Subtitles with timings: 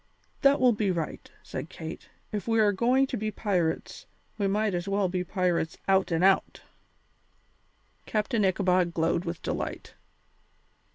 [0.41, 4.87] "That will be right," said Kate; "if we're going to be pirates, we might as
[4.87, 6.63] well be pirates out and out."
[8.07, 9.93] Captain Ichabod glowed with delight.